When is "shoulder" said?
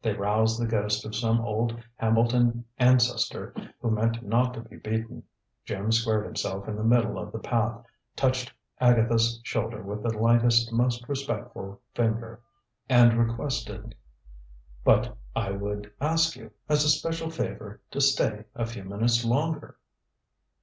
9.44-9.82